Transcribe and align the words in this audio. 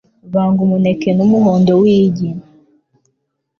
Vanga 0.33 0.59
umuneke 0.65 1.09
n'umuhondo 1.17 1.71
w'igi 1.81 2.29